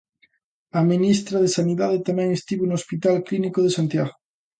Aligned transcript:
A 0.79 0.81
ministra 0.91 1.37
de 1.43 1.49
Sanidade 1.57 2.03
tamén 2.07 2.29
estivo 2.31 2.63
no 2.67 2.77
hospital 2.79 3.15
Clínico 3.27 3.59
de 3.63 3.75
Santiago. 3.77 4.13